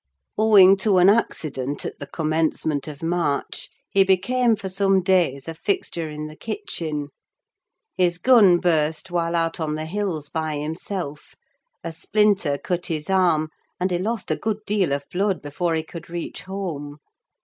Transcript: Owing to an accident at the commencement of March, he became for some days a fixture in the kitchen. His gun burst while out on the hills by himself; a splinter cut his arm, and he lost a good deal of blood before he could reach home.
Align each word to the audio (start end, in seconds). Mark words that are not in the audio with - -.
Owing 0.35 0.77
to 0.77 0.97
an 0.97 1.09
accident 1.09 1.85
at 1.85 1.99
the 1.99 2.07
commencement 2.07 2.87
of 2.87 3.03
March, 3.03 3.69
he 3.91 4.03
became 4.03 4.55
for 4.55 4.67
some 4.67 5.03
days 5.03 5.47
a 5.47 5.53
fixture 5.53 6.09
in 6.09 6.25
the 6.25 6.35
kitchen. 6.35 7.09
His 7.95 8.17
gun 8.17 8.57
burst 8.57 9.11
while 9.11 9.35
out 9.35 9.59
on 9.59 9.75
the 9.75 9.85
hills 9.85 10.27
by 10.27 10.57
himself; 10.57 11.35
a 11.83 11.93
splinter 11.93 12.57
cut 12.57 12.87
his 12.87 13.11
arm, 13.11 13.49
and 13.79 13.91
he 13.91 13.99
lost 13.99 14.31
a 14.31 14.35
good 14.35 14.61
deal 14.65 14.91
of 14.91 15.05
blood 15.11 15.39
before 15.39 15.75
he 15.75 15.83
could 15.83 16.09
reach 16.09 16.41
home. 16.41 16.97